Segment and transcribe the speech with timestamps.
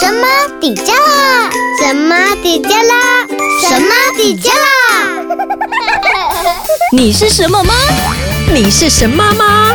[0.00, 0.26] 神妈
[0.58, 1.50] 底迦啦？
[1.78, 3.26] 神妈底迦啦？
[3.60, 4.56] 神妈底加拉？
[6.90, 7.74] 你是什么吗？
[8.50, 9.70] 你是神妈吗？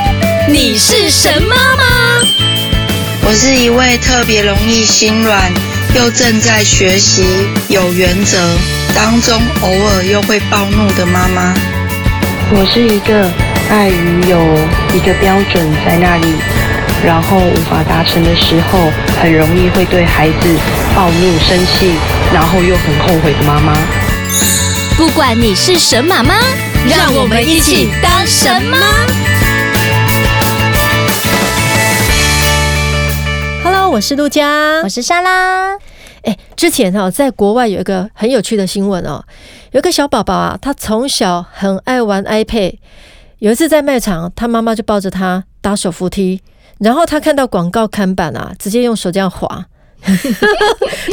[0.50, 1.84] 你是神妈吗？
[3.22, 5.54] 我是一位特别容易心软，
[5.94, 8.40] 又正在学习有原则
[8.96, 11.54] 当中，偶尔又会暴怒的妈妈。
[12.50, 13.32] 我是一个
[13.70, 14.40] 爱于有
[14.92, 16.34] 一个标准在那里，
[17.06, 18.90] 然后无法达成的时候，
[19.22, 20.58] 很容易会对孩子
[20.96, 21.94] 暴怒、生气，
[22.34, 23.78] 然后又很后悔的妈妈。
[24.98, 26.34] 不管你是神妈妈，
[26.90, 28.80] 让我们一起当神妈。
[33.64, 35.76] Hello，我是陆佳，我是莎拉。
[36.24, 39.24] 哎，之前哈，在国外有一个很有趣的新闻哦，
[39.74, 42.78] 有个小宝宝啊，他从小很爱玩 iPad，
[43.38, 46.42] 有一次在卖场，他妈妈就抱着他搭手扶梯。
[46.80, 49.66] 然后他看到广告看板啊，直接用手这样滑，
[50.06, 50.14] 你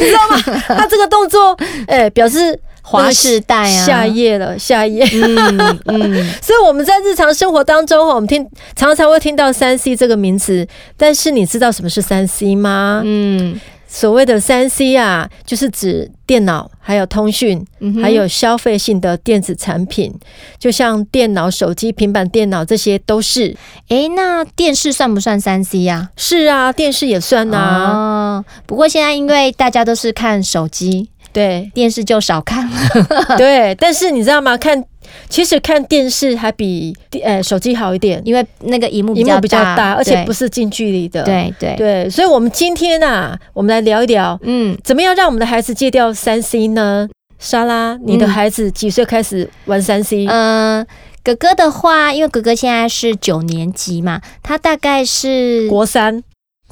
[0.05, 0.61] 知道吗？
[0.77, 1.55] 他这个动作，
[1.87, 5.07] 哎、欸，表示划时代啊，下页了，下页。
[5.13, 13.01] 嗯嗯， 所以我们在日常生活当中，我们听常常会听到三 C 这个名词，但是你知道什么是三 C 吗？
[13.03, 13.59] 嗯。
[13.95, 17.63] 所谓的三 C 啊，就是指电脑、还有通讯、
[18.01, 20.11] 还有消费性的电子产品，
[20.57, 23.55] 就像电脑、手机、平板电脑，这些都是。
[23.89, 26.09] 诶，那电视算不算三 C 呀？
[26.17, 27.59] 是啊，电视也算呐。
[27.93, 32.77] 哦，不过现在因为大家都是看手机，对，电视就少看了。
[33.37, 34.55] 对，但是你知道吗？
[34.57, 34.83] 看。
[35.29, 41.21] 其实看电视还比呃手机好一点，因为那个荧幕荧幕比较大，而且不是近距离的。
[41.23, 47.07] 对对对，所以，我们今天啊，我们来聊一聊，嗯，怎么样让我们的孩子戒掉三 C 呢？
[47.37, 50.25] 莎拉，你的孩子几岁开始玩三 C？
[50.25, 50.87] 嗯、呃，
[51.23, 56.23] 哥哥的话，因为哥哥现在是九年级嘛，他大概是国三，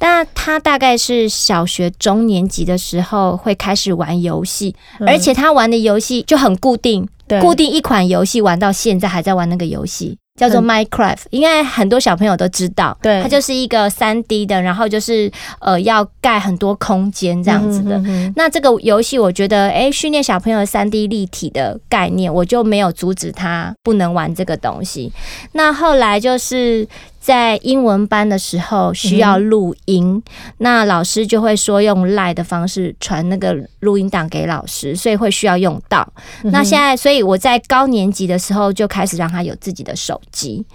[0.02, 7.08] 但他大概是小学中年级的时候会开始玩游戏，嗯、而且他玩的游戏就很固定。
[7.40, 12.98] 固定一款游戏玩到现在还在玩那个游戏，叫做 Minecraft，应该很多小朋友都知道。
[13.02, 18.02] 对，它就是一个三 D 的，然后就是呃要盖很多空间这样子的。
[18.36, 25.14] 那这个游戏我觉得，哎，训练小朋友三 D 立体的概念，我就没有阻止他不能玩这个东西。
[25.54, 26.86] 那后来就是。
[27.22, 30.24] 在英文班的时候需要录音，嗯、
[30.58, 36.12] 那老师就会说用 LINE 的方式传那个录音档给老师，所以会需要用到。
[36.44, 40.66] 嗯、那现在，所以我在高年级的时候就开始让他有自己的手机。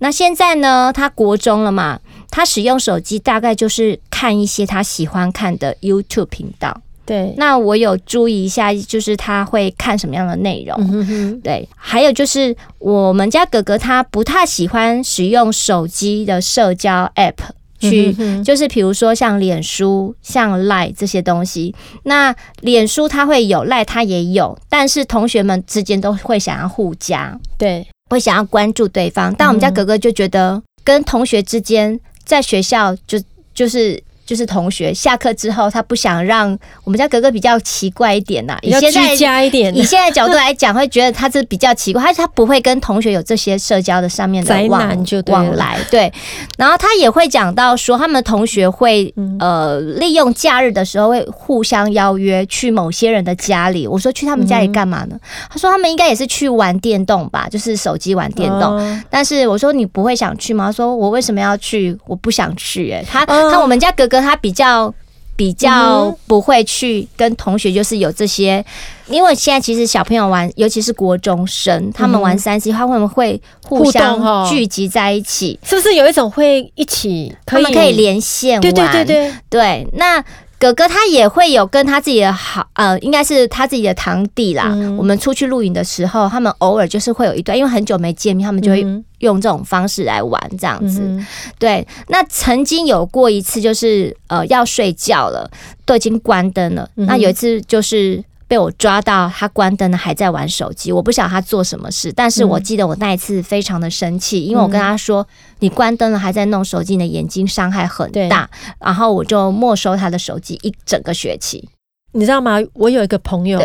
[0.00, 1.98] 那现在呢，他国中了嘛，
[2.30, 6.82] 他使用手机大概就是看一些他喜欢看的 YouTube 频道。
[7.08, 10.76] 对，那我有注意一下，就是他会看什么样的内容。
[10.78, 17.38] 嗯、哼哼对，还有就是我们家哥哥他不太喜欢使用手机的社交 App
[17.78, 21.74] 去，嗯、哼哼就是比如说像脸书、像 Line 这些东西。
[22.02, 29.34] 那脸书他会有，Line 他也有，但是同学们之间都会想要互加，对，会想要关注对方。
[29.38, 33.18] 但我们家哥哥就觉得，跟同学之间在学校就
[33.54, 33.98] 就是。
[34.28, 44.86] 就是同学下课之后，他不想让我们家格格比较奇怪一点呐、啊，以现在加一点，以现在角度来讲，会觉得他是比较奇怪，他他不会跟同学有这些社交的上面的往
[45.28, 46.12] 往来，对。
[46.58, 53.86] 然后他也会讲到说，他们同学会呃利用假日的时候会互相邀约去某些人的家里。
[53.86, 55.18] 我说去他们家里干嘛呢？
[55.48, 59.00] 他说他们应该也是去玩电动吧，就是手机玩电动。
[59.08, 60.66] 但是我说你不会想去吗？
[60.66, 61.96] 他说我为什么要去？
[62.06, 62.98] 我不想去、欸。
[62.98, 64.26] 哎，他他我们家哥哥。
[64.26, 64.92] 他比较
[65.36, 68.64] 比较不会去跟同学，就是有这些，
[69.06, 78.60] 因为现在其实小朋友玩，尤其是国中生，他们玩三 C，他们会互相聚集在一起，是不是有一种会一起，他们可以连线玩？
[78.60, 80.24] 对对对对对，那。
[80.58, 84.70] 哥哥他也会有跟他自己的好呃，应该是他自己的堂弟啦。
[84.72, 88.84] 嗯、我们出去露营的时候，他们偶尔就是会有一段，因为很久没见面，他们就会
[89.18, 91.00] 用这种方式来玩这样子。
[91.02, 91.26] 嗯、
[91.58, 95.50] 对，那曾经有过一次，就是呃要睡觉了，
[95.84, 96.88] 都已经关灯了。
[96.96, 98.24] 嗯、那有一次就是。
[98.48, 100.90] 被我抓到，他关灯了，还在玩手机。
[100.90, 105.24] 我不晓得他做什么事，但是我记得我那一次非常的生气，因为我跟他说
[105.60, 108.48] ：“你关灯了还在弄手机，你的眼睛伤害很大。”
[108.80, 111.68] 然后我就没收他的手机一整个学期。
[112.12, 112.56] 你知道吗？
[112.72, 113.60] 我有一个朋友，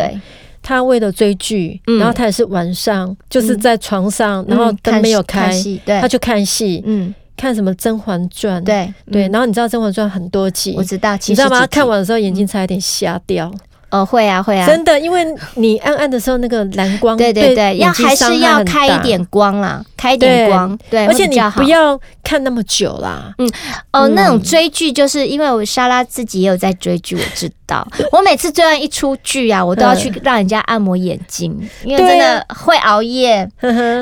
[0.62, 5.50] 他为了追剧，然后他也是晚上就是在床上，然后灯没有开，
[5.86, 9.22] 他去看戏，嗯，看什么《甄嬛传》，对对。
[9.28, 11.66] 然后你知道《甄嬛传》很多集，我知道，你知道吗？
[11.68, 13.50] 看完的时候眼睛差一点瞎掉。
[13.94, 15.24] 哦，会啊，会啊，真的，因为
[15.54, 23.32] 你暗暗的时候，那个蓝光，对对对，要还是要开一点光啦，开一点光，对，而且你不要看那么久啦。
[23.38, 23.48] 嗯，
[23.92, 27.86] 哦，那种追剧，就是因为我莎拉自己也有在追剧，我知道。
[28.12, 33.48] 我每次追完一出剧啊，我都要去让人家按摩眼睛，因为真的会熬夜，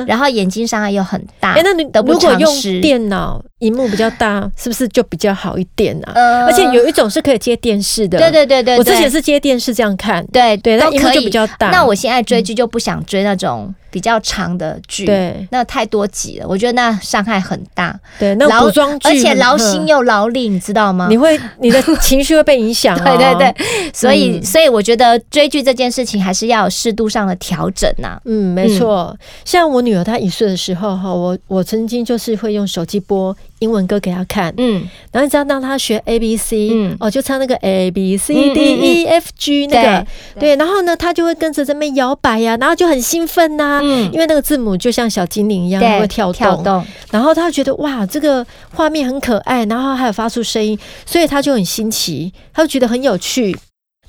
[0.07, 1.53] 然后眼睛伤害又很大。
[1.53, 3.43] 哎，那你如果用电脑？
[3.59, 6.11] 荧幕比较大，是不是就比较好一点啊？
[6.13, 11.69] 呃、而且有一种是可以接电视的，对对对对，我之前是接电视这样看，对对，那荧幕就比较大。
[11.69, 13.73] 那我现在追剧就不想追那种。
[13.93, 17.97] 比较长的剧，对，那太多集了，我觉得那伤害很大。
[18.17, 21.05] 对，那古装剧，而且劳心又劳力，你知道吗？
[21.11, 22.97] 你会， 你的情绪会被影响。
[22.97, 23.55] 对对对，
[23.93, 28.19] 所以，所以我觉得追剧这件事情还是要有适度上的调整呐。
[28.25, 29.15] 嗯，没错。
[29.45, 40.07] 像我女儿她一岁的时候哈，我我曾经就是会用手机播英文歌给他看，嗯，然后你知道让他学 A B C，嗯，哦，就唱那个 A B C D E F G 那个，
[40.39, 43.79] 对，然后呢，他就会跟着这边摇摆呀，然后就很兴奋呐。
[43.81, 53.57] 嗯，因为那个字母就像小精灵一样，会跳动，跳动，然后他觉得哇，这个画面很可爱，然后还有发出声音，所以他就很新奇，他就觉得很有趣。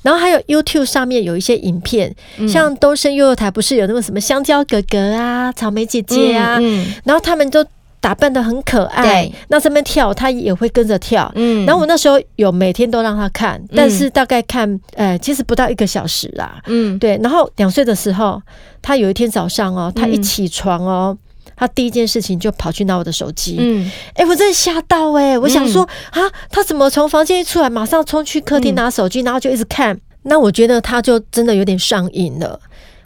[0.02, 7.64] 然后还有 YouTube 上面有一些影片，嗯、像东升幼幼台不是有那个什么香蕉哥哥啊、草莓姐姐啊，嗯嗯、然后他们都
[8.04, 11.32] 打扮的很可爱，对那这边跳他也会跟着跳。
[11.36, 16.60] 嗯，然后我那时候有每天都让他看，但是大概看，呃，其实不到一个小时啦。
[16.66, 17.18] 嗯，对。
[17.22, 18.42] 然后两岁的时候，
[18.82, 23.56] 他有一天早上哦，他一起床哦，嗯、他第一件事情就跑去拿我的手机。
[23.58, 25.38] 嗯，哎，我真的吓到哎、欸！
[25.38, 29.98] 我想说、嗯、啊，他怎么从房间一出来，马上冲去客厅拿手机，嗯、然后就一直看？
[30.24, 32.60] 那我觉得他就真的有点上瘾了，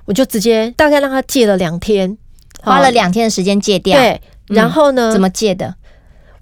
[0.06, 2.18] 我就直接大概让他戒了两天，
[2.62, 3.96] 花了两天的时间戒掉。
[3.96, 4.20] 对。
[4.48, 5.12] 然后呢？
[5.12, 5.74] 怎么戒的？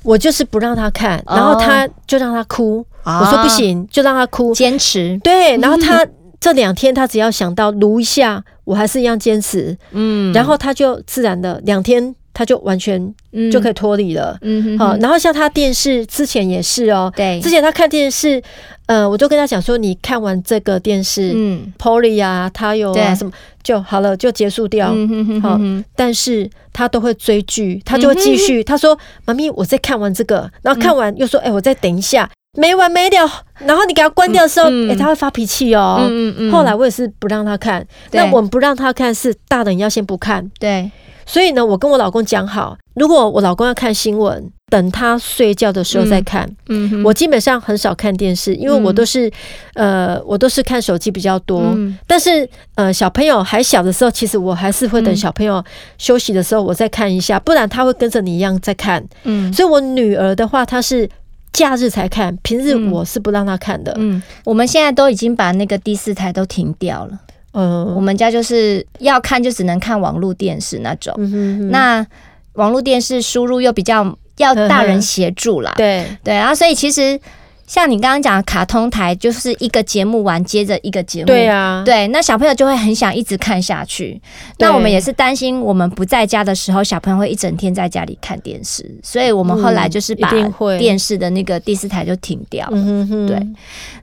[0.02, 2.86] 我就是不让他看，然后他就让他哭。
[3.04, 5.18] 我说不行，就让他哭，坚持。
[5.22, 6.06] 对，然后他
[6.38, 9.76] 这两天他只要想到撸一下，我还是一样坚持。
[9.90, 13.14] 嗯，然后他就自然的两天他就完全
[13.50, 14.36] 就可以脱离了。
[14.42, 14.94] 嗯，好。
[14.98, 18.42] 然后像他电视之前也是哦，对，之前他看电视，
[18.84, 23.32] 呃，我就跟他讲说，你看完这个电视，嗯，Polly 啊，他有啊什么。
[23.62, 24.94] 就好了，就结束掉。
[25.42, 25.58] 好，
[25.96, 28.62] 但是他都会追剧，他就会继续。
[28.62, 28.96] 他说
[29.26, 33.30] ：“妈咪，我再看完这个，然后看完又说，哎，我再等一下，没完没了。
[33.58, 36.10] 然后你给他关掉的时候，哎，他会发脾气哦。
[36.52, 37.86] 后来我也是不让他看。
[38.12, 40.50] 那我们不让他看，是大的，你要先不看。
[40.58, 40.90] 对。
[41.28, 46.48] 所以呢，我跟我老公讲好，如果我老公要看新闻，等他睡觉的时候再看。
[46.68, 49.28] 嗯，嗯，我基本上很少看电视，因为我都是，
[49.74, 51.62] 嗯、呃，我都是看手机比较多。
[51.74, 55.60] 嗯、但是，呃，小朋友还小的时候，其实我还是会等小朋友
[55.98, 59.04] 休息的时候，我再看一下，不然他会跟着你一样在看。
[59.24, 61.08] 嗯，所以我女儿的话，她是
[61.56, 63.94] 假日才看，平日我是不让他看的。
[63.96, 67.18] 嗯，我们现在都已经把那个第四台都停掉了。
[67.52, 71.14] 嗯，我们家就是要看就只能看网络电视那种。
[71.16, 72.06] 嗯、哼哼，那
[72.52, 75.72] 网络电视输入又比较要大人协助啦。
[75.78, 77.18] 对对，然后所以其实
[77.66, 81.26] 像你刚刚讲的卡通台，就是一个节目完接着一个节目。
[81.26, 84.20] 对啊，对，那小朋友就会很想一直看下去。
[84.58, 90.30] 那我们也是担心我们不在家的时候，小朋友会一整天在家里看电视，所以我们后来就是把
[90.78, 92.76] 电视的那个第四台就停掉了。
[92.76, 93.46] 嗯、哼对，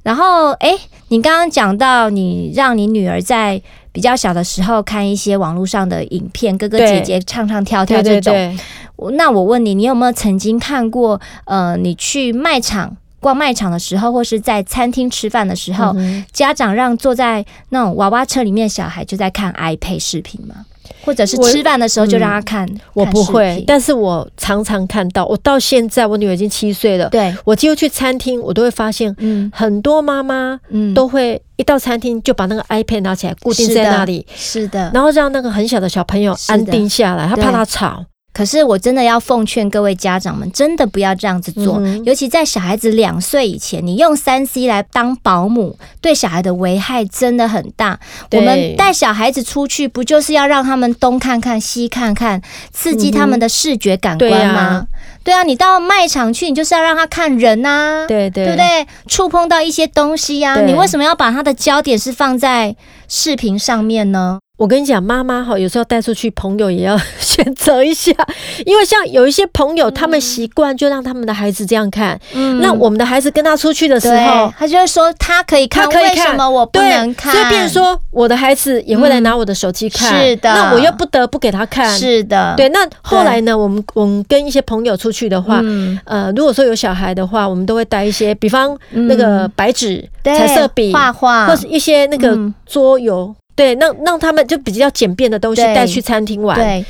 [0.03, 0.69] 然后哎。
[0.69, 3.61] 欸你刚刚讲到，你让你女儿在
[3.91, 8.57] 比较小的时候看一些网络上的影片，哥哥姐姐唱唱跳跳这种。
[9.11, 11.21] 那我问你，你有没有曾经看过？
[11.45, 20.65] 呃，你去卖场逛卖场的时候，或是在餐厅吃饭的时候，嗯、家长让坐在那种娃娃车里面小孩就在看 iPad 视频吗？
[21.05, 25.25] 或者是吃饭的时候就让他看，嗯、我不会，但是我常常看到。
[25.25, 27.09] 我到现在，我女儿已经七岁了。
[27.09, 38.05] 对，我几乎去餐厅，我都会发现，嗯，很多妈妈，嗯，都会一到餐厅就把那个 iPad 拿起来固定在那里，是的，是的，然后让那个很小的小朋友安定下来，他怕他吵。
[38.33, 41.77] 可是我真的要奉劝各位家长们，真的不要这样子做。
[41.79, 47.99] 嗯、尤其在小孩子两岁以前，你用三 C 来当保姆，对小孩的危害真的很大。
[48.31, 54.33] 我们带小孩子出去，不就是要让他们东看看西看看，刺激他们的视觉感官吗？
[54.33, 54.87] 对啊，
[55.23, 58.87] 对啊，你到卖场去，你就是要让他看人呐、啊，对对，对不对？
[59.07, 62.75] 触碰到一些东西呀、啊，你为什么要把他的焦点是放在
[63.07, 64.39] 视频上面呢？
[64.59, 68.11] 我跟你讲，妈妈哈，有时候带出去朋友也要选择一下，
[68.67, 72.17] 因为像有一些朋友，他们习惯就让他们的孩子这样看。
[72.35, 77.33] 嗯，那我们的孩子跟他出去的时候，他就会说他可以看，他可以看，为什么我不能看？
[77.33, 80.23] 所以变成说，我的孩子也会来拿我的手机看。
[80.23, 81.89] 是的，那我又不得不给他看。
[81.97, 82.69] 是的，对。
[82.69, 85.61] 那后来呢，我们我们跟一些朋友出去的话，
[86.05, 93.35] 呃，如果说有小孩的话，我们都会带一些，比方那个白纸、彩色笔、画画，或是一些那个桌游。
[93.55, 96.57] 对，让让他们就比较简便的东西带去餐厅玩。
[96.57, 96.83] 对。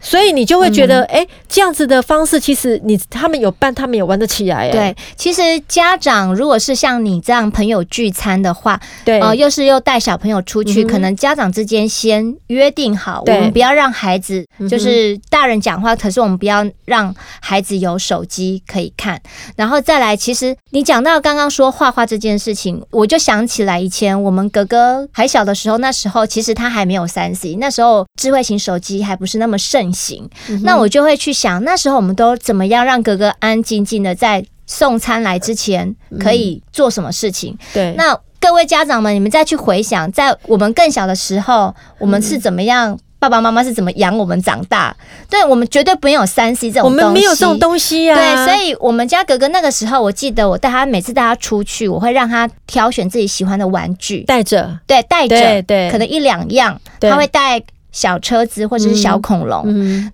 [0.00, 4.70] 所以你就会觉得，哎、嗯，这样子的方式，其实你他们有办，他们也玩得起来。
[4.70, 19.20] 对，其实家长如果是像你这样朋友聚餐的话，对，呃，又是又带小朋友出去，嗯、可能家长之间先约定好，我们不要让孩子就是大人讲话，可是我们不要让孩子有手机可以看。
[19.56, 29.89] 然后再来，其实你讲到刚刚说画画这件事情，我就想起来以前我们哥哥还小的时候，那时候其实他还没有三 C，那时候智慧型手机还不是那么盛。
[29.92, 30.28] 行，
[30.62, 37.56] 那我就会去想，那时候我们都怎么样让哥哥安安静静的在送餐来之前可以做什么事情？
[37.74, 42.98] 对，那各位家长们，你们再去回想，在我们更小的时候，我们是怎么样？
[43.18, 44.96] 爸爸妈妈是怎么养我们长大？
[45.28, 48.14] 对，我们绝对没有三 C 这种东西，我们没有这种东西呀。
[48.14, 57.62] 对，所以我们家哥哥那个时候，我记得我带他每次带他出去，我会让他挑选自己喜欢的玩具，带着，对，带着，对，可能一两样，他会带。
[57.92, 59.64] 小车子或者是小恐龙，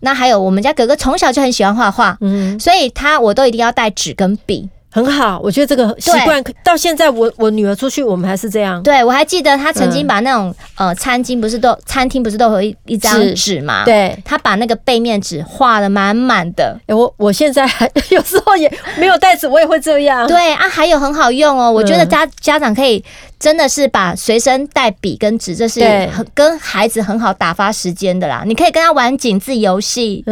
[0.01, 4.69] 那还有我们家哥哥从小就很喜欢画画，嗯、所以他我都一定要带纸跟笔。
[4.97, 8.83] 很好，我觉得这个习惯到现在我，我我女儿出去，我们还是这样。
[8.83, 13.85] 对，我还记得她曾经把那种、嗯、呃餐巾不是都餐厅不是都有一一张纸嘛？
[13.85, 16.75] 对，她把那个背面纸画的满满的。
[16.89, 20.27] 我我现在还 有时候也没有袋子，我也会这样。
[20.27, 23.05] 对啊，还有很好用哦，我觉得家、嗯、家长可以
[23.39, 28.45] 真的是把随身带笔跟纸，这是很跟孩子很好打发时间的啦。
[28.47, 30.25] 你可以跟他玩井字游戏，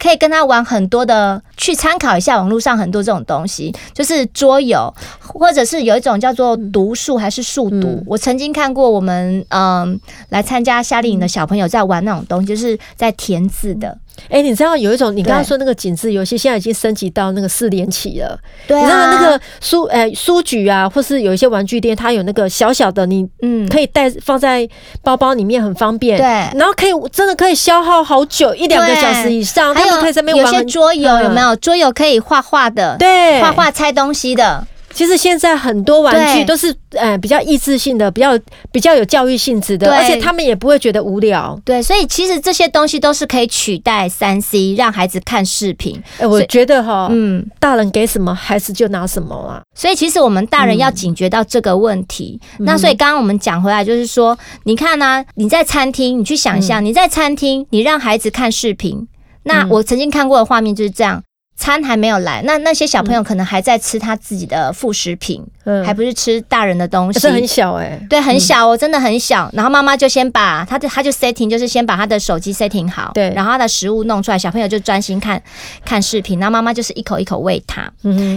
[0.00, 4.07] 可以跟他玩很多的，去参考一下网络上很多这种东西，就是。
[4.16, 7.86] 是桌游，或者是有一种叫做读数还是数读？
[7.86, 10.00] 嗯、我曾经看过我们嗯
[10.30, 13.98] 来参加夏令营的小朋友在玩那种东西，就是在填字的。
[14.24, 18.38] 哎、欸，你知道有一种，你刚刚说那个紧致游戏，现在已经升级到那个四连起了。
[18.66, 24.68] 对啊，你知道那个书，哎，书局啊，或是有一些玩具店，它有那个小小的，你嗯，可以带放在
[25.02, 26.18] 包包里面，很方便。
[26.18, 26.26] 对，
[26.58, 29.74] 然后可以真的可以消耗好久，一两个小时以上。
[29.74, 32.96] 还有可以在那边玩有些桌游，有没有桌游可以画画的？
[32.98, 34.66] 对，画画拆东西的。
[34.98, 38.36] 其实现在很多玩具都是呃比较益智性的，比较
[38.72, 41.56] 比较有教育性质的，而且他们也不会觉得无聊。
[41.64, 46.02] 对，所以其实这些东西都是可以取代三 C，让孩子看视频。
[46.16, 49.62] 哎、欸，我觉得哈，嗯，大人给什么，孩子就拿什么啊。
[49.72, 52.40] 所以其实我们大人要警觉到这个问题。
[52.58, 59.06] 嗯、那所以刚刚我们讲回来，就是说，你看呢、啊，你在餐厅，你去想象，嗯、你在餐厅，你让孩子看视频，
[59.44, 61.22] 那我曾经看过的画面就是这样。
[61.58, 67.18] 餐还没有来，那那些小朋友可能还在吃他自己的副食品，嗯，还不是吃大人的东西。
[67.18, 69.50] 这很小哎、欸，对，很小哦，嗯、真的很小。
[69.52, 75.42] 然后妈妈就先把他的，他就 setting，就是先把他的手机 setting 好，对，然后他的食物弄出来，小朋友就专心看
[75.84, 77.92] 看视频，然后妈妈就是一口一口喂他。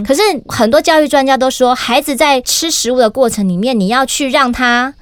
[0.05, 4.93] 可是很多教育专家都说，孩子在吃食物的过程里面，你要去让他。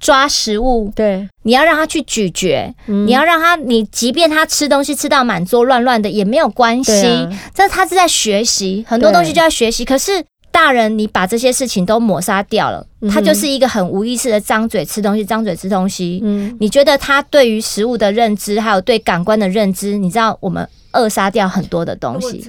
[0.00, 9.84] 抓食物，对，你要让他去咀嚼，嗯、你要让他，你即便他吃东西吃到满桌乱乱的也没有关系，啊、这他是在学习，很多东西就在学习。
[9.84, 10.12] 可是
[10.52, 16.20] 大人，你把这些事情都抹杀掉了，嗯、他就是一个很无意识的张嘴吃东西，张嘴吃东西。
[16.22, 22.44] 嗯，你觉得他对于食物的认知，还有对感官的认知，你知道我们扼杀掉很多的东西。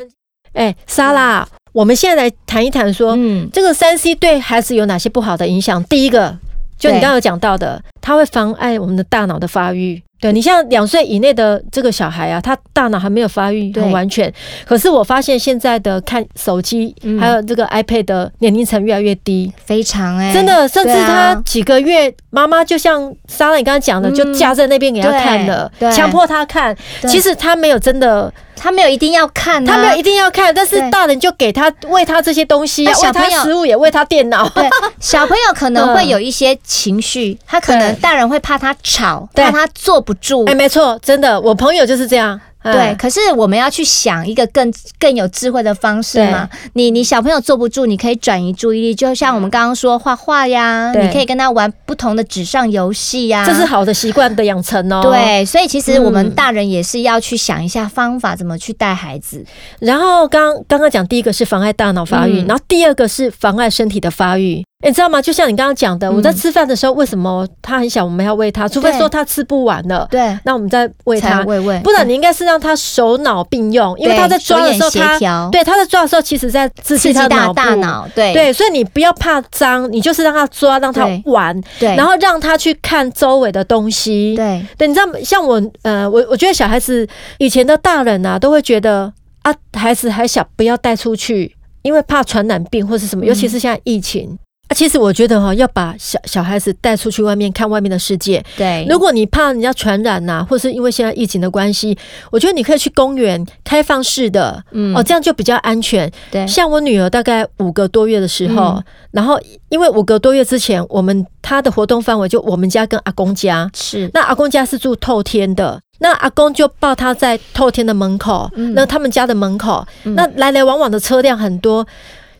[0.53, 5.83] 哎、欸，莎拉，嗯、我们现在来谈一谈说，嗯，这个三 C 对孩子有哪些不好的影响？
[5.85, 6.37] 第一个。
[6.79, 10.01] 就你刚刚有讲到的，它会妨碍我们的大脑的发育。
[10.19, 14.29] 对，你像两岁以内的这个小孩啊，他大脑还没有发育很完全。
[14.29, 14.35] 对
[14.65, 26.75] 可是我发现现在的看手机，嗯、还有这个 iPad 的年龄层越来越低，非常哎、欸，真的，甚至他几个月，妈妈、啊、就像莎拉你刚刚讲的，嗯、就架在那边给他看了，强迫他看。
[27.01, 34.49] 对其实他没有真的，他没有一定要看、啊，他没有一定要看，但是大人就给他喂他这些东西，对喂他食物也喂他电脑。
[34.49, 34.67] 对，
[34.99, 40.03] 小朋友可能会有一些情绪，他可能大人会怕他吵，怕他做。
[40.09, 42.41] 不住，哎，没错，真的，我朋友就是这样。
[42.63, 46.49] 对，可是我们要去想一个更更有智慧的方式嘛。
[46.73, 55.01] 你你小朋友坐不住，你可以转移注意力，就像我们刚刚说画画呀，你可以跟他玩不同的纸上游戏呀，这是好的习惯的养成哦。
[55.03, 59.45] 对，所以其实我们大人也是要去想一下方法，怎么去带孩子。
[59.79, 64.65] 然后刚刚刚讲第一个是妨碍大脑发育，然后第二个是妨碍身体的发育。
[64.81, 65.21] 你知道吗？
[65.21, 68.65] 就像你刚刚讲的，我在吃饭的时候，为什么他很小，我们要喂他？
[68.65, 71.41] 除非说他吃不完了，对，那我们再喂他。
[71.43, 87.05] 喂喂，不然你应该是让他手脑并用，因为他在抓的时候，他对他在抓的时候，其实在刺激他的大脑，对对，所以你不要怕脏，你就是让他抓，让他玩，对，然后让他去看周围的东西，对对，你知道，像我呃，我我觉得小孩子
[87.37, 89.11] 以前的大人啊，都会觉得。
[89.41, 94.37] 啊，孩子还小，不要带出去，因为怕传染病或是什么，尤其是现在疫情。
[94.75, 98.43] 其实我觉得哈，要把小小孩子带出去外面看外面的世界。
[98.55, 101.97] 对，如果你怕人家传染呐，或是因为现在疫情的关系，
[102.31, 106.09] 我觉得你可以去公园开放式的，嗯，哦，这样就比较安全。
[106.29, 114.09] 对，像我女儿大概五个多月的时候，嗯、然后因为五个多月之前，我们她的活动范围就我们家跟阿公家，是。
[114.13, 121.85] 那阿公家是住透天的，那阿公就抱她在透天的门口，嗯、那他们家的门口，嗯、那来来往往的车辆很多。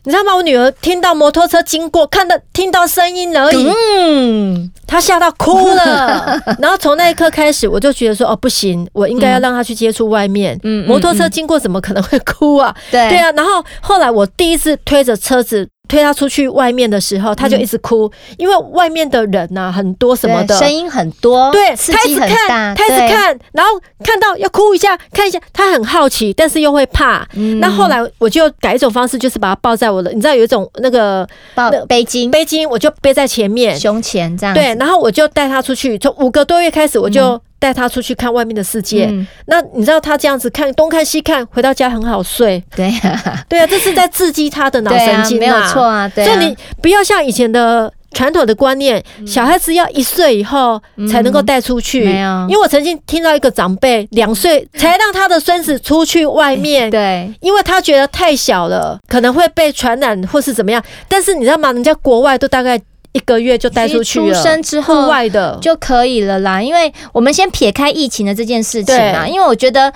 [0.04, 0.34] 你知道吗？
[0.34, 6.40] 我女儿听到摩托车经过，看到听到声音而已，嗯，她吓到哭了。
[6.58, 10.58] 然后从那一刻开始，我就觉得说，哦，不行，我应该要让她去接触外面。
[10.62, 12.74] 嗯，摩托车经过怎么可能会哭啊？
[12.90, 13.30] 对，对啊。
[13.32, 15.68] 然后后来我第一次推着车子。
[15.90, 23.72] 推他出去外面的时候，他就一直哭，嗯、因为外面的人呐、啊、很多什么的，声音很多，对，刺激很大，他一直看，他一直看，然后
[24.04, 27.26] 看到要哭一下，看一下，他很好奇，但是又会怕。
[27.34, 34.54] 嗯、那后来我就改一种方式，就是把他抱在我的，你知道有一种那个抱背巾，背巾我就背在前面，胸前这样。
[34.54, 37.32] 对，然后我就带他出去，从五个多月开始我就。
[37.32, 42.60] 嗯带他出去看外面的世界，嗯、那你知道他这样子看东看西看，回到家很好睡。
[42.74, 46.08] 对啊，对啊，这是在刺激他的脑神经、啊啊，没有错啊。
[46.08, 52.02] 对啊，所以你不要像以前的传统的观念，嗯、小孩子要一岁以后才能够带出去。
[52.02, 60.82] 没有、嗯，因为我曾经听到一个长辈两岁才让他的孙子出去外面，对，因为他觉得太小了，可能会被传染或是怎么样。
[61.06, 61.70] 但是你知道吗？
[61.72, 62.80] 人家国外都大概。
[63.12, 66.62] 一个月就带出去了，出生之后户外的就可以了啦。
[66.62, 69.92] 因为我们先撇开疫情的这件事情啊，因为我觉得，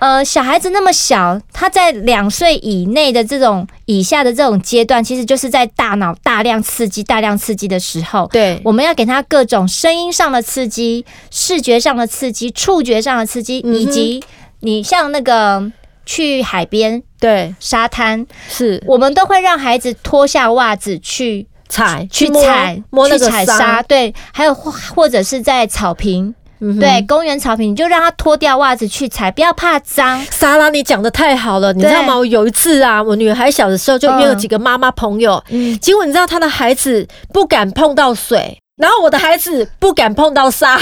[0.00, 8.28] 呃，小孩子那么小，他在两岁以内的这种以下的这种阶段，其实就是在大脑大量刺激、大量刺激的时候。
[8.30, 14.22] 对，我们要给他各种声音上的刺激、视觉上的刺激、触觉上的刺激，以及
[14.60, 15.72] 你像那个
[16.06, 21.47] 去海边、对沙滩，是我们都会让孩子脱下袜子去。
[21.68, 30.24] 踩去踩摸那个沙，对，还有或或者是在草坪，嗯、对，公园草坪，你就让他脱掉袜子去踩，不要怕脏。
[30.30, 32.16] 莎拉，你讲的太好了，你知道吗？
[32.16, 40.78] 我有一次啊，我女孩小的时候，就约了几个妈妈朋友，嗯、结果你知道她的孩子不敢碰到水，然后我的孩子不敢碰到沙，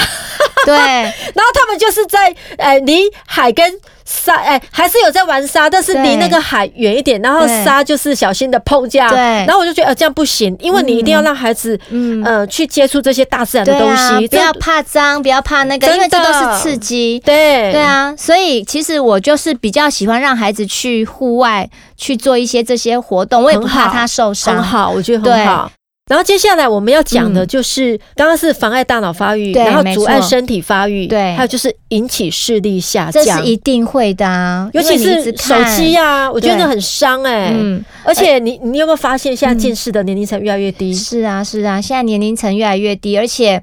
[0.65, 0.75] 对，
[1.35, 3.79] 然后他们就是在呃离海跟。
[4.09, 9.09] 沙哎、欸，还是有在玩沙，但是离那个海远一点，然后沙就是小心的碰这样。
[9.09, 17.21] 对，然后我就觉得呃这样不行，因为你一定要让孩子嗯呃去接触这些大自然的东西，啊、不要怕脏，不要怕那个，因为这都是刺激。
[17.25, 24.55] 对对啊，所以其实我就是比较喜欢让孩子去户外去做一些这些活动，我也不怕他受伤。
[24.55, 25.69] 很好，我觉得很好。
[26.09, 40.95] 然后接下来我们要讲的就是，刚刚是妨碍大脑发育，然后阻碍身体发育，对，还有就是引起视力下降，这是一定会的啊，尤其是手机啊，我觉得很伤哎，嗯，而且你你有没有发现，现在近视的年龄层越来越低？
[40.95, 43.61] 是啊，是啊，现在年龄层越来越低，而且。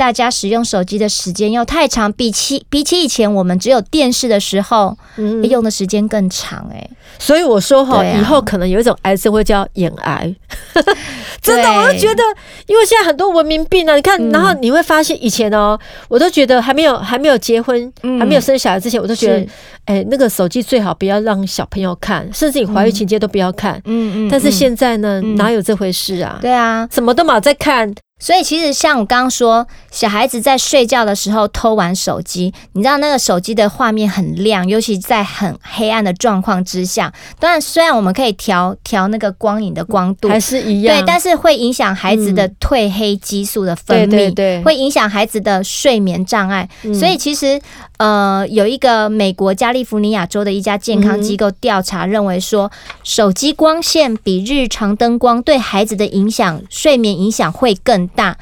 [0.00, 6.90] 大家使用手机的时间又太长，比起比起以前我们只有电视的时候，嗯，用的时间更长哎、欸。
[7.18, 10.34] 所以我说哈，啊、以后可能有一种癌症会叫眼癌，
[11.42, 12.22] 真的，我就觉得，
[12.66, 19.40] 因为现在很多文明病啊，你看，嗯、然后你会发现以前哦，我都觉得还没有还没有结婚，嗯、还没有生小孩之前，我都觉得，
[19.84, 24.28] 哎、欸，那个手机最好不要让小朋友看，甚至你怀孕期间都不要看，嗯嗯。
[24.30, 26.38] 但是现在呢，嗯、哪有这回事啊？
[26.40, 27.94] 对啊，什么都没有在看。
[28.20, 37.12] 所以其实像我刚刚说，小孩子在睡觉的时候偷玩手机，你知道那个手机的画面很亮，尤其在很黑暗的状况之下。
[37.38, 46.68] 当然，虽然我们可以调调那个光影的光度，还是一样，对，但是会影响孩子的褪黑激素的分泌，对对对，会影响孩子的睡眠障碍。
[46.94, 47.58] 所以其实。
[48.00, 52.72] 呃，有一个美国加利福尼亚州的一家健康机构调查认为说，
[53.04, 58.36] 手机光线比日常灯光对孩子的影响，睡眠影响会更大。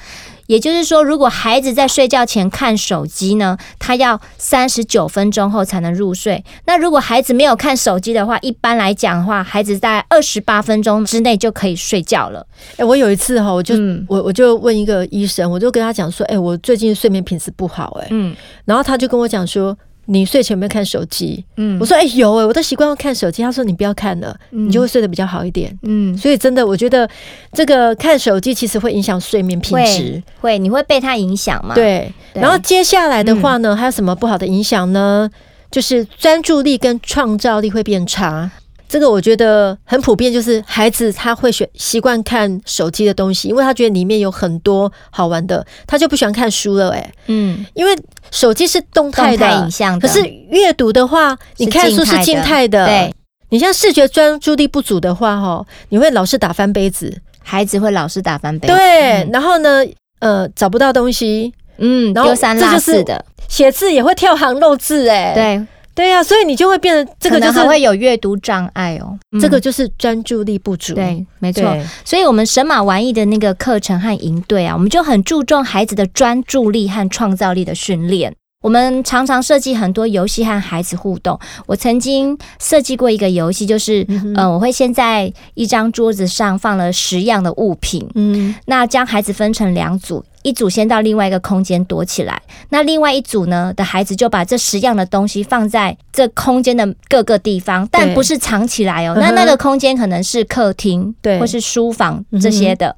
[0.46, 6.42] 也就是说，如果孩子在睡觉前看手机呢，他要三十九分钟后才能入睡。
[6.64, 12.46] 那如果孩子没有看手机的话，一般来讲的话，孩子在二十八分钟之内就可以睡觉了。
[12.72, 19.76] 哎、欸，我有一次哈，我就、嗯、我我就问一个医生，我就跟他讲说，哎、欸，我最近睡眠品质不好、欸，哎，嗯，然后他就跟我讲说。
[20.10, 21.44] 你睡前有没有看手机？
[21.56, 23.42] 嗯我说哎、欸、有哎、欸，我都习惯要看手机。
[23.42, 25.76] 他说你不要看了，嗯你就会睡得比较好一点。
[25.82, 27.08] 嗯，所以真的，我觉得
[27.52, 30.58] 这个看手机其实会影响睡眠品质会。
[30.58, 31.74] 你会被它影响吗？
[31.74, 35.28] 对，对然后接下来的话呢，嗯还有什么不好的影响呢？
[35.70, 38.50] 就是专注力跟创造力会变差。
[38.88, 46.90] 这个我觉得很普遍，就是孩子他会选习惯看手机的东西，因为他觉得里面有很多好玩的，他就不喜欢看书了。
[46.92, 47.94] 哎，嗯，因为
[48.30, 49.46] 手机是动态的。
[49.58, 50.08] 影像的。
[50.08, 52.86] 可是阅读的话，你看书是静态的。
[52.86, 53.14] 对，
[53.50, 58.68] 你像视觉专注力不足的话，哈，你会老是打翻杯子，孩子会老是打翻杯。
[58.68, 58.74] 子。
[58.74, 59.30] 对，嗯。
[59.30, 59.84] 然后呢，
[60.20, 65.66] 呃，找不到东西，嗯，然后丢三落四的，写字也会跳行漏字，哎，对。
[65.98, 70.94] 对呀、啊，所以你就会变得这个还会有阅读障碍哦，这个就是专注力不足。
[70.94, 71.76] 对，没错。
[72.04, 78.32] 所以，我们神马玩意的那个课程和营队啊，我们就很注重孩子的专注力和创造力的训练。
[78.62, 81.36] 我们常常设计很多游戏和孩子互动。
[81.66, 90.24] 我曾经设计过一个游戏，就是嗯、呃，我会先在一张桌子上放了十样的物品，嗯，那将孩子分成两组。
[90.42, 99.16] 一组先到另外一个空间躲起来，那另外一组呢的孩子就把这十样的东西放在这空间的各个地方，但不是藏起来哦。
[99.18, 102.94] 那那个空间可能是客厅，对，或是书房这些的，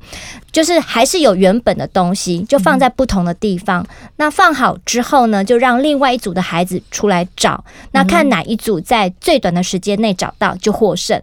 [0.53, 3.87] 就是还是有原本的东西，就放在不同的地方。
[4.17, 11.21] 那放好之后呢，就让另外一组的孩子出来找，那看哪一组在最短的时间内找到就获胜。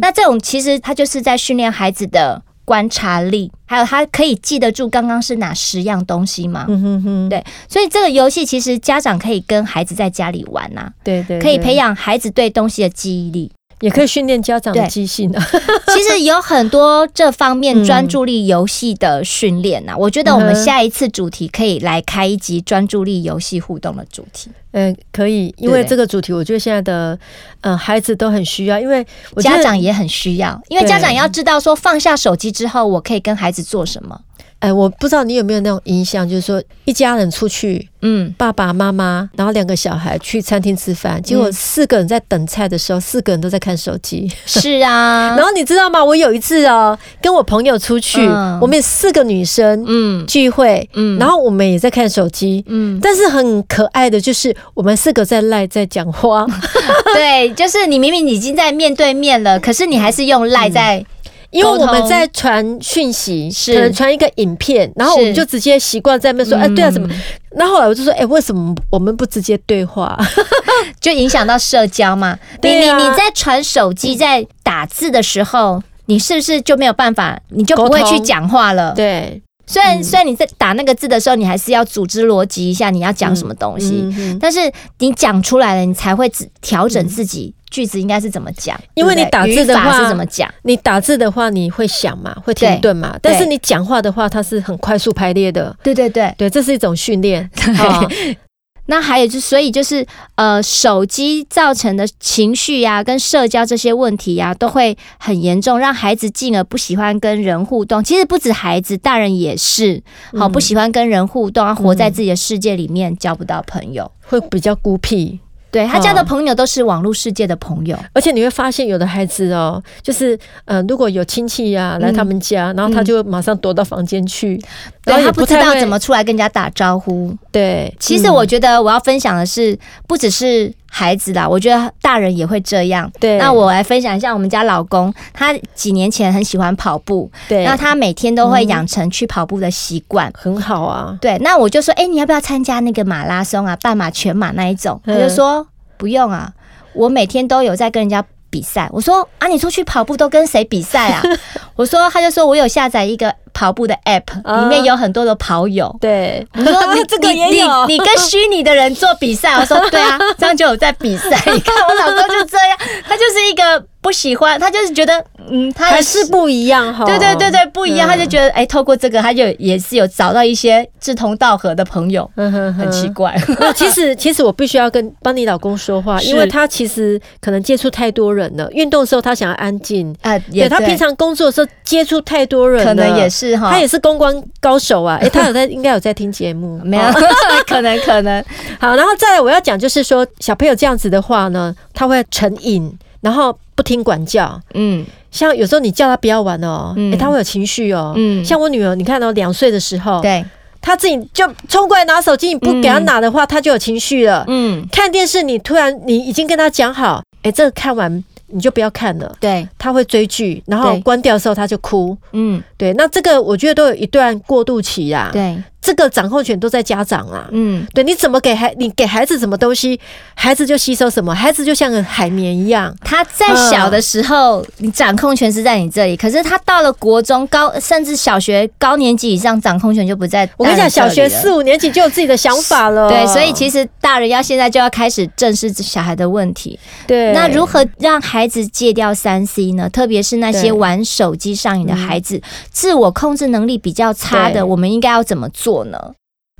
[0.00, 2.42] 那这种其实他就是在训练孩子的。
[2.64, 6.66] 观察力，还有他可以记得住刚刚是哪十样东西吗？
[6.68, 13.50] 嗯哼哼，对，所以这个游戏其实家长可以跟孩子在家里玩呐、啊，对，对对，可以培养孩子对东西的记忆力。
[13.82, 15.46] 也可以训练家长的记性啊。
[15.92, 19.94] 其实有很多这方面专注力游戏的训练呐。
[19.98, 24.50] 我觉得我们下一次主题可以来开一集专注力游戏互动的主题。
[24.70, 27.18] 嗯，可以，因为这个主题我觉得现在的
[27.60, 34.18] 呃孩子都很需要，因为家长也很需要，因为家长要知道说放下手机之后，我可以跟孩子做什么。
[34.62, 44.30] 哎，我不知道你有没有那种印象，就是说一家人出去，嗯，爸爸妈妈，然后两个小孩去餐厅吃饭，结果四个人在等菜的时候，四个人都在看手机。
[44.46, 46.04] 是啊， 然后你知道吗？
[46.04, 56.46] 我有一次哦，跟我朋友出去，嗯、我们四个女生，嗯，聚会，嗯，然后我们也在看手机，嗯，但是很可爱的就是我们四个在赖在讲话，
[57.14, 60.98] 对，就是你明明已经在面对面了，可是你还是用赖在。
[60.98, 61.06] 嗯
[61.52, 67.08] 因为我们在传讯息，是可能传一个影片，然后我们就直接习惯在那边说，哎，对啊，怎么？
[67.56, 70.18] 那后来我就说，哎，为什么我们不直接对话？
[70.98, 72.38] 就影响到社交嘛。
[72.62, 77.38] 你你你在传手机在打字的时候，你是不是就没有办法？
[77.50, 78.92] 你就不会去讲话了？
[78.96, 79.40] 对。
[79.66, 84.60] 虽然虽然你在打那个字的时候，你还是要组织逻辑一下你要讲什么东西，但是
[84.98, 88.78] 你讲出来了，你才会调整自己句子应该是怎么讲。
[88.94, 90.52] 因为你打字的话是怎么讲？
[90.62, 95.74] 你打字的话你会想嘛，会停顿嘛，但是你讲话的话，它是很快速排列的。
[95.82, 97.48] 对对对对，这是一种训练。
[98.86, 108.02] 那还有就，所以就是呃，手机造成的情绪呀、啊，跟社交这些问题呀、啊，都会很严重，让孩子进而不喜欢跟人互动。
[108.02, 110.02] 其实不止孩子，大人也是，
[110.36, 115.38] 好不喜欢跟人互动，啊，活在自己的世界里面，交不到朋友，会比较孤僻。
[115.72, 124.62] 对，他交的朋友都是网络世界的朋友，而且你会发现有的孩子哦，就是呃，如果有亲戚呀来他们家，然后他就马上躲到房间去，
[125.06, 127.34] 然后，他不知道怎么出来跟人家打招呼。
[127.50, 133.10] 对，其实我觉得我要分享的是，不只是孩子啦，我觉得大人也会这样。
[133.18, 141.16] 对，那我来分享一下我们家老公，他几年前很喜欢跑步，对，那他每天都会养成去跑步的习惯，很好啊。
[141.20, 145.00] 对，那我就说，哎，你要不要参加那个马拉松啊，半马、全马那一种？
[145.06, 145.66] 他就说。
[145.98, 146.52] 不用啊，
[146.94, 148.88] 我每天都有在跟人家比赛。
[148.90, 151.22] 我说啊，你出去跑步都跟谁比赛啊？
[151.76, 155.94] 我说，他就说我有下载一个跑步的 app，里面有很多的跑友。
[156.00, 159.54] 对，我说你 这个也有，你跟虚拟的人做比赛。
[159.54, 161.40] 我说对啊， 这样就有在比赛。
[161.46, 163.86] 你看我老公就这样，他就是一个。
[164.02, 167.04] 不喜欢他，就是觉得，嗯，他还是不一样哈。
[167.04, 168.08] 对对对对，不一样。
[168.08, 172.28] 他就觉得，哎，透过这个，他就也是有找到一些志同道合的朋友。
[172.34, 173.40] 嗯哼很奇怪。
[173.76, 178.68] 其实， 其实我必须要跟帮你老公说话，因为他其实可能接触太多人了。
[178.72, 180.36] 运动的时候，他想要安静啊。
[180.52, 183.70] 对，他平常工作的时候接触太多人，可能也是哈。
[183.70, 185.16] 他也是公关高手啊。
[185.22, 186.80] 哎，他有在，应该有在听节目。
[186.82, 187.04] 没有，
[187.68, 188.44] 可能可能。
[188.80, 192.92] 好，然后再来我要讲，就是说小朋友这样子的话呢，他会成瘾。
[193.20, 200.44] 然后不听管教，嗯，像有时候你叫他不要玩哦，嗯，他会有情绪哦，嗯，像我女儿，你看到两岁的时候，对，
[200.80, 204.44] 他自己就冲过来拿手机，你不给他拿的话，他就有情绪了。
[204.46, 208.22] 嗯，看电视你突然你已经跟他讲好，哎，这个看完。
[208.54, 215.56] 你就不要看了，对，他会追剧，然后关掉的时候他就哭，嗯，对，那这个我觉得都有一段过渡期呀，对。
[215.82, 219.98] 这个掌控权都在家长啊，嗯，对，你怎么给孩，你给孩子什么东西，
[220.34, 222.94] 孩子就吸收什么，孩子就像个海绵一样。
[223.04, 230.48] 他在小的时候，嗯、你掌控权是在你这里，可是他到了国中高，甚至小学高年级以上，掌控权就不在。
[230.56, 233.08] 我跟你讲，小学四五年级就有自己的想法了。
[233.08, 236.78] 对，所以其实大人要现在就要开始正视小孩的问题。
[237.08, 239.88] 对，那如何让孩子戒掉三 C 呢？
[239.88, 242.40] 特别是那些玩手机上瘾的孩子，
[242.70, 245.71] 自我控制能力比较差的，我们应该要怎么做？
[245.72, 245.98] 做呢？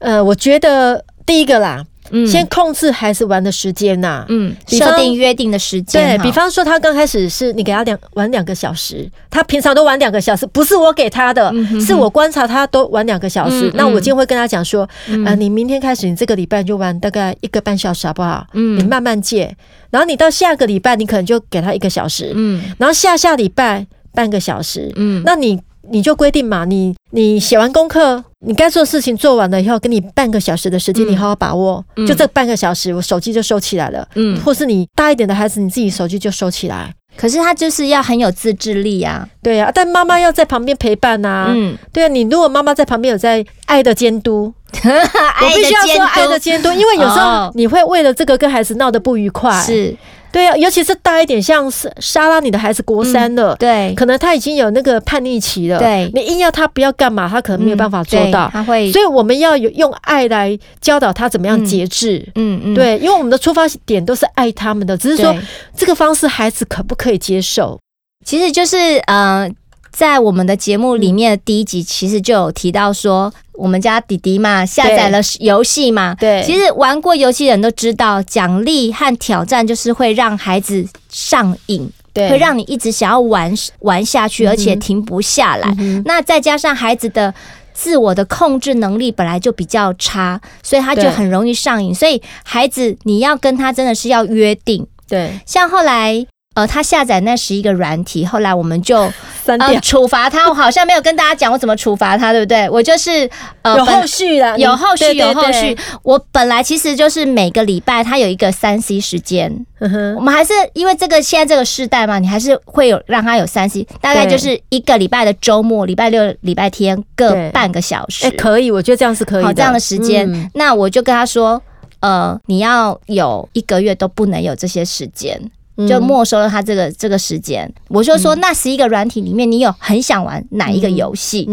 [0.00, 6.18] 呃，我觉得第一个啦，嗯，先控制孩子玩的时间呐，嗯，设定约定的时间。
[6.18, 13.68] 对，比方说，他刚开始是你给他两玩两个小时，他平常都玩两个小时，不是我给他的，嗯、哼哼是我观察他都玩两个小时。
[13.68, 18.46] 嗯、那我今天会跟他讲说，嗯、呃，你明天开始，你这个礼拜就玩大概一个半小时，好不好？
[18.54, 19.54] 嗯，你慢慢戒，
[19.90, 25.60] 然后你到下个礼拜，你可能就给他一个小时，嗯，然后下下礼拜半个小时，嗯，那你。
[25.90, 31.84] 你就规定嘛，你你写完功课，你该做的事情做完了以后，给你半个小时的时间，你好好把握。
[31.96, 34.06] 嗯、就这半个小时，我手机就收起来了。
[34.14, 36.94] 嗯，或是你大一点的孩子，你自己手机就收起来。
[37.14, 39.72] 可是他就是要很有自制力啊，对呀、啊。
[39.74, 41.52] 但妈妈要在旁边陪伴啊。
[41.54, 42.08] 嗯，对啊。
[42.08, 49.60] 你如果妈妈在旁边有在爱的监督， 我必须要说爱的监督，因为有时候你会为了这个跟孩子闹得不愉快。
[49.60, 49.94] 是。
[50.32, 65.34] 对啊，尤其是大一点，像是莎拉，你的孩子国三了，嗯，对，可能他已经有那个叛逆期了，对，你硬要他不要干嘛，他可能没有办法做到，嗯、他会，所以我们要有用爱来教导他怎么样节制，嗯嗯，对，因为我们的出发点都是爱他们的，只是说
[65.76, 67.78] 这个方式孩子可不可以接受，
[68.24, 69.48] 其实就是呃。
[69.92, 76.16] 在我们的节目里面的第一集，其实就有提到说，我们家弟弟嘛，下载了游戏嘛。
[76.18, 85.68] 对，其实玩过游戏的人都知道，奖励和挑战就是会让孩子上瘾，对，会让你一直想要玩玩下去，而且停不下来。
[85.78, 87.32] 嗯、那再加上孩子的
[87.74, 91.94] 自我的控制能力本来就比较差，所以他就很容易上瘾。
[91.94, 94.86] 所以孩子，你要跟他真的是要约定。
[95.06, 96.26] 对，像后来。
[96.54, 99.10] 呃，他下载那十一个软体，后来我们就
[99.46, 100.48] 呃处罚他。
[100.50, 102.68] 我好像没有跟大家讲我怎么处罚他，对不对？
[102.68, 103.28] 我就是
[103.62, 105.76] 呃有后续的，有后续，有后续。
[106.02, 118.26] 我本来其实就是每个礼拜他有一个三 C 时间，我们还是因为这个现在这个时代嘛，你还是会有让他有三 C，大概就是一个礼拜的周末，礼拜六、礼拜天各半个小时。
[118.26, 119.48] 哎，可以，我觉得这样是可以的。
[119.48, 121.60] 好，这样的时间，那我就跟他说，
[122.00, 125.40] 呃，你要有一个月都不能有这些时间。
[125.88, 131.48] 就没收了他这个这个时间，我就说那十一个软体里面，你有很想玩哪一个游戏？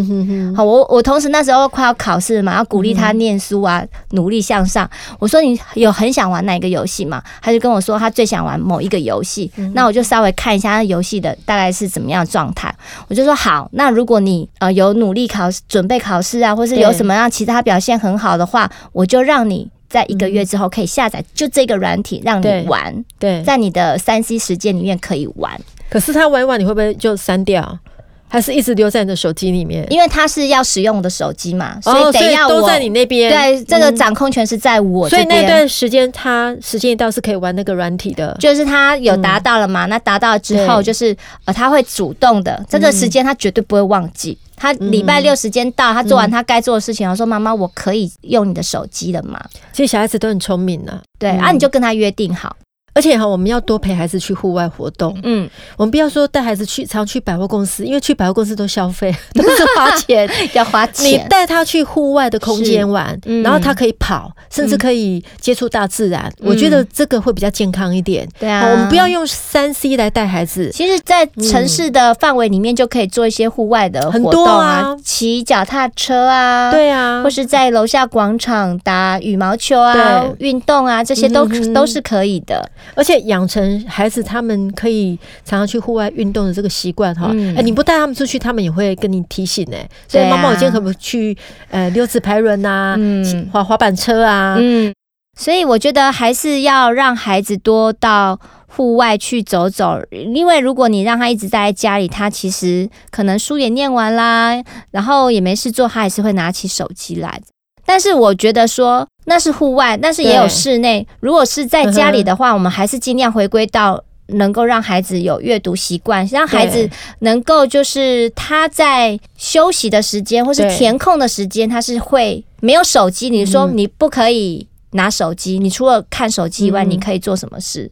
[0.56, 4.90] 好，我我同时那时候快要考试嘛，要鼓励他念书啊，努力向上。
[5.20, 7.24] 我说你有很想玩哪一个游戏嘛？
[7.42, 9.50] 他就跟我说他最想玩某一个游戏。
[9.74, 12.74] 那我就稍微看一下他游戏的大概是怎么样状态。
[13.08, 19.70] 我就说好，那如果你呃有努力考准备考试啊，或是有什么样其他表现很好的话，我就让你。
[19.90, 23.04] 在一个月之后可以下载，就这个软体让你玩。
[23.18, 25.60] 对，在你的三 C 时间里面可以玩。
[25.90, 27.80] 可是他玩一玩，你会不会就删掉？
[28.30, 29.86] 还是一直留在你的手机里面？
[29.90, 33.32] 因为他是要使用我的手机嘛，所以得要都在你那边。
[33.32, 35.28] 对，这个掌控权是在我这边。
[35.28, 38.38] 所以那段时间，他时间一到是可以玩那个软体的。
[38.40, 39.88] 就是他有达到了嘛？
[39.88, 41.16] 那达到了之后，就是
[41.46, 42.64] 呃，他会主动的。
[42.70, 44.38] 这个时间他绝对不会忘记。
[44.56, 49.40] 他礼拜六时间到，他做完他该做的事情，然后说妈妈，我可以用你的手机了吗？
[49.72, 52.56] 其实小孩子都很聪明的，对啊，你就跟他约定好。
[52.94, 55.18] 而且哈，我们要多陪孩子去户外活动。
[55.24, 61.06] 嗯，我们不要说带孩子去常去百货公司，因为去百货公司都消费， 都是花钱， 要花钱。
[61.06, 66.32] 你带他去户外的空间玩，嗯、然后他可以跑，甚至可以接触大自然。
[66.40, 68.28] 嗯、我觉得这个会比较健康一点。
[68.40, 70.70] 对啊，我们不要用三 C 来带孩子。
[70.72, 82.70] 其实，在城市的范围里面，就可以做一些户外的活动啊，骑脚、啊、踏车啊，对啊，或是在楼下广场打羽毛球啊，运动啊，这些都、嗯、都是可以的。
[82.96, 89.90] 而且养成孩子他们可以常常去户外运动的这个习惯哈，哎，你不带他们出去，他们也会跟你提醒哎、欸。
[90.08, 91.38] 所以妈妈，我今天可不可以去
[91.70, 94.58] 呃溜直排轮啊，嗯，滑滑板车啊？
[94.60, 94.94] 嗯，
[95.38, 104.62] 所以我觉得还是要让孩子多到户外去走走，因为如果你让他一直待在家里，他其实可能书也念完啦，
[104.92, 107.42] 然后也没事做，他还是会拿起手机来。
[107.90, 111.08] 但是我觉得说那是户外，但是也有室内。
[111.22, 116.88] 如果是在家里的话，我们还是尽量回归到能够让孩子有阅读习惯，让孩子
[117.22, 127.92] 能够就是他在休息的时间或是填空的时间，他是会没有手机，你说你不可以拿手机，你除了看手机以外，你可以做什么事？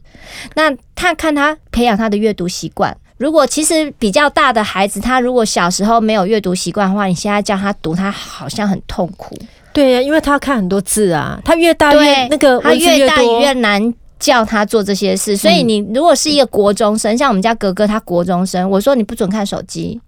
[0.54, 2.96] 那他看他培养他的阅读习惯。
[3.16, 9.36] 如果其实比较大的孩子，他如果小时候没有阅读习惯的话，你现在叫他读，他好像很痛苦。
[9.78, 15.36] 对呀、啊，因为他要看很多字啊，他越大越那个越他越大越难叫他做这些事。
[15.36, 20.00] 所以你如果是一个国中生，嗯、像我们家格格，他国中生，我说你不准看手机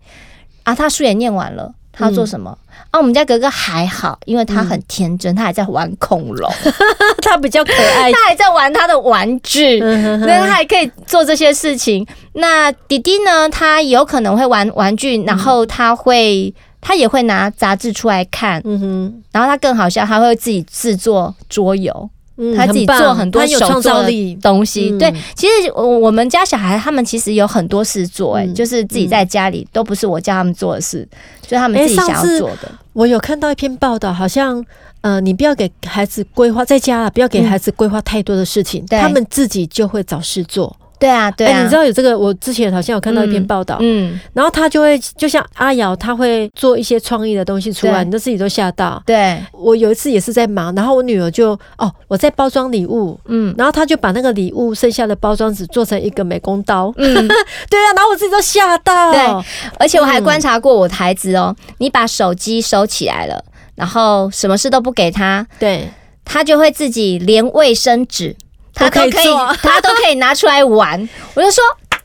[0.65, 2.51] 啊，他书也念完了，他要做什么？
[2.51, 6.51] 嗯啊，我们家格格还好，因为他很天真，嗯、他还在玩恐龙，
[7.23, 12.05] 他比较可爱，他还在玩他的玩具，所以他还可以做这些事情。
[12.33, 13.49] 那弟弟呢？
[13.49, 22.11] 他有可能会玩玩具，然后他会，他也会拿杂志出来看，嗯哼，然后他更好笑，他会自己制作桌游。
[22.57, 31.07] 他自己做很多手作的东西，对，其实我我们家小孩他们其实有很多事做，哎，就是自己在家里都不是我叫他们做的事，
[31.47, 32.73] 就他们自己想要做的。
[32.95, 34.65] 我有看到一篇报道，好像
[35.03, 40.75] 呃，你不要给孩子规划在家了，不要给孩子规划太多的事情，他们自己就会找事做。
[41.01, 42.17] 对啊，对啊，欸、你知道有这个？
[42.17, 49.03] 我之前好像有看到一篇报道，嗯，嗯，然后他就会就像阿瑶，他会做一些创意的东西出来，你都自己都吓到。
[49.07, 57.15] 对，我有一次也是在忙，然后我女儿就哦，我在包装礼物，嗯，然后他就把那个礼物剩下的包装纸做成一个美工刀，嗯，
[57.71, 59.11] 对啊，然后我自己都吓到。
[59.11, 59.21] 对，
[59.79, 63.43] 而且我还观察过我的孩子哦，你把手机收起来了，
[63.75, 65.89] 然后什么事都不给他，对，
[66.27, 68.37] 他就会自己连卫生纸。
[68.89, 71.09] 他都可以， 他都可以拿出来玩。
[71.35, 71.63] 我就说，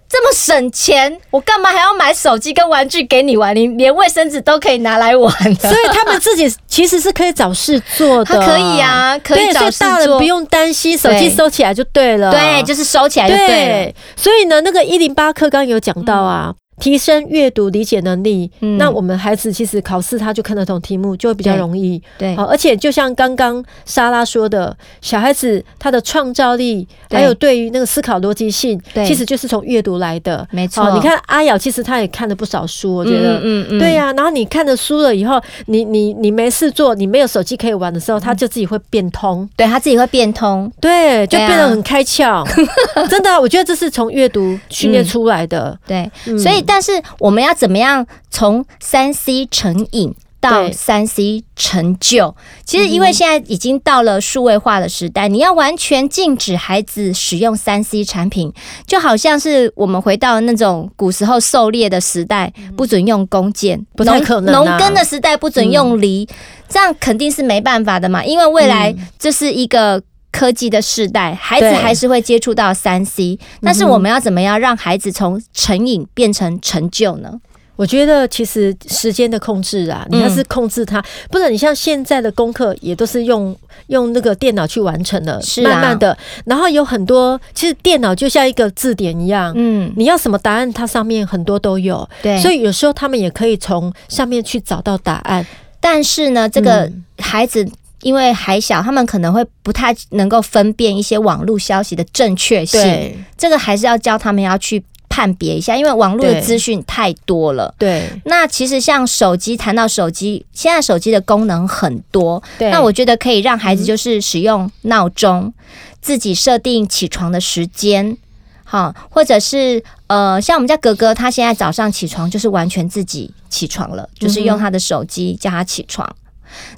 [0.08, 3.56] 这么省钱，我干嘛还要买手机跟玩具给你玩？
[3.56, 8.40] 你连卫生纸都可以拿来玩，所以他们自己其实是可以找事做的。
[8.46, 12.32] 可以啊，可以找事做，大人不用担心，手机收起来就对了。
[12.32, 13.94] 对，就是收起来就对了。
[14.16, 16.52] 所以呢，那个一零八课刚刚有讲到啊。
[16.52, 22.02] 嗯提升阅读理解能力，嗯、那我们孩子其实考试他就看得懂题目，就会比较容易。
[22.18, 30.46] 对，而且就像刚刚莎拉说的，小孩子他的创造力，还有对于那个思考逻辑性，其实就是从阅读来的。
[30.52, 34.14] 没错，你看阿瑶，其实他也看了不少书，我觉得，嗯嗯，嗯对呀、啊。
[34.14, 39.50] 然后你看了书了以后，你你你没事做，你没有手机可以玩的时候，他就自己会变通。
[39.56, 42.44] 对，他自己会变通，对，就变得很开窍。
[42.44, 42.46] 啊、
[43.10, 45.70] 真的、啊，我觉得这是从阅读训练出来的。
[45.70, 46.65] 嗯、对，嗯、所以。
[46.66, 52.36] 但是我们要怎么样从三 C 成瘾到三 C 成就？
[52.64, 58.54] 其实因为现在已经到了数位化的时代，你要完全禁止孩子使用三 C 产品，
[58.86, 64.54] 就好像是我们回到那种古时候狩猎的时代，不准用弓箭，不太可能。
[64.54, 66.28] 农耕的时代不准用犁，
[66.70, 68.24] 这样肯定是没办法的嘛。
[68.24, 70.02] 因为未来这是一个。
[70.36, 77.40] 科技的时代，孩子还是会接触到三 C，但是我们要怎么样让孩子从成瘾变成成就呢？
[77.78, 83.56] 我觉得其实时间的控制啊，你要是控制它，不然你像现在的功课也都是用
[83.88, 95.46] 用那个电脑去完成的，是慢慢的，然后有很多，其实电脑就像一个字典一样，嗯，你要什么答案，它上面很多都有，对，所以有时候他们也可以从上面去找到答案，
[95.82, 97.66] 但是呢，这个孩子。
[98.06, 102.80] 因为还小，他们可能会不太能够分辨一些网络消息的正确性。
[102.80, 107.74] 对，这个还是要教他们要去判别一下，因为网络的资讯太多了。
[107.80, 112.44] 对，那其实像手机，谈到手机，现在手机的功能很多。
[112.60, 115.52] 对，那我觉得可以让孩子就是使用闹钟，
[116.00, 118.16] 自己设定起床的时间，
[118.64, 126.08] 好，或者是呃，像我们家哥哥，他现在早上起床就是完全自己起床了，就是用他的手机叫他起床。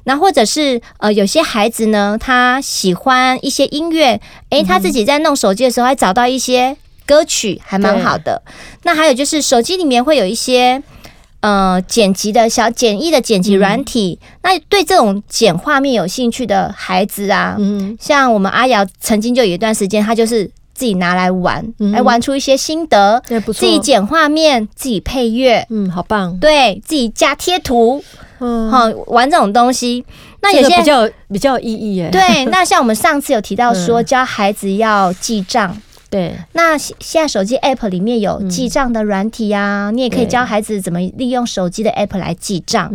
[0.04, 8.42] 那或者是呃，有些孩子呢，他喜欢一些音乐，诶，他自己在弄手机的时候，还找到一些歌曲，还蛮好的。
[8.82, 10.82] 那还有就是手机里面会有一些
[11.40, 14.18] 呃剪辑的小简易的剪辑软体。
[14.22, 28.04] 嗯、那对这种剪画面有兴趣的孩子啊，嗯，像我们阿瑶曾经就有一段时间，他就是自己拿来玩，嗯、来玩出一些心得，对，不错，自己剪画面，自己配乐，嗯，好棒，对自己加贴图。
[28.40, 30.04] 嗯，好玩这种东西，
[30.42, 32.08] 那有些比较比较有意义耶。
[32.10, 35.76] 对， 那像我们上次有提到说，教孩子要记账。
[36.10, 42.90] 对，那现在手机 App 里面有记账的软体啊，你也可以教孩子怎么利用手机的 App 来记账。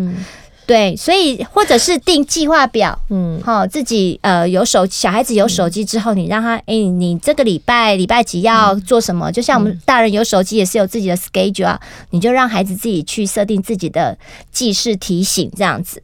[0.65, 9.32] 对，所以或者是定计划表，嗯，好，自己呃有手小孩子有手机之后，你让他哎，你这个礼拜礼拜几要做什么？
[9.32, 11.80] 就像我们大人有手机也是有自己的 schedule 啊，
[12.12, 14.17] 你就让孩子自己去设定自己的
[14.52, 16.02] 记事提醒这样子。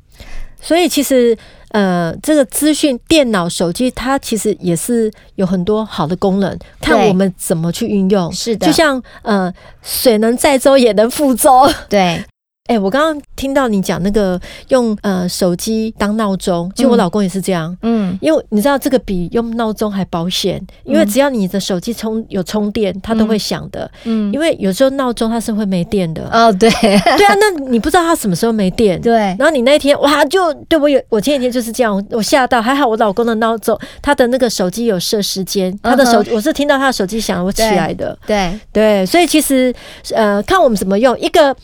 [0.62, 1.38] 所以其实
[1.69, 8.30] 呃，这个资讯电脑手机它其实也是有很多好的功能，看我们怎么去运用。
[8.34, 11.72] 是的，就像呃，水能载舟也能覆舟。
[11.88, 12.22] 对。
[12.69, 17.75] 哎、欸，我刚刚听到你讲那个用呃手机当闹钟，其实我老公也是这样。
[17.82, 23.89] 嗯，因为你知道这个比用闹钟还保险，因为只要你的手机充有充电，它都会响的。
[24.04, 26.29] 嗯，因为有时候闹钟它是会没电的。
[26.31, 29.02] 哦，对，对啊，那你不知道它什么时候没电。
[29.02, 36.35] 对，然后你那一天哇，就对我有我前几天就是这样，我吓到，还好我老公的闹钟，他的那个手机有设时间，他的手、uh.
[36.35, 38.15] 我是听到他的手机响我起来的。
[38.27, 39.73] 对对，所以其实
[40.13, 41.56] 呃，看我们怎么用一个。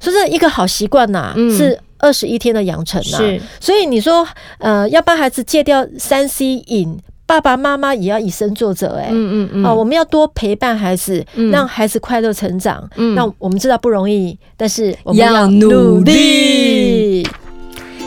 [0.00, 3.18] 说是一个好习惯呐，是二十一天的养成呐。
[3.18, 4.26] 是，所以你说，
[4.58, 8.96] 呃，要帮孩子戒掉三 C 瘾，爸爸妈妈也要以身作则。
[8.96, 12.88] 哎，嗯嗯嗯，啊，我们要多陪伴孩子，让孩子快乐成长。
[12.96, 17.26] 嗯，那我们知道不容易，但是我们要努力。